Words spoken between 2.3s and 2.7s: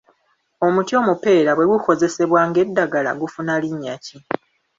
nga